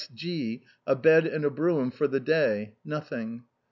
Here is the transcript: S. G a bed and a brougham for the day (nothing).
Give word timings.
S. 0.01 0.07
G 0.15 0.63
a 0.87 0.95
bed 0.95 1.27
and 1.27 1.45
a 1.45 1.51
brougham 1.51 1.91
for 1.91 2.07
the 2.07 2.19
day 2.19 2.73
(nothing). 2.83 3.43